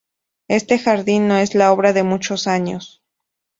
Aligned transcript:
Este 0.47 0.79
jardín 0.79 1.27
no 1.27 1.37
es 1.37 1.53
la 1.53 1.71
obra 1.71 1.93
de 1.93 2.01
muchos 2.01 2.47
años. 2.47 3.03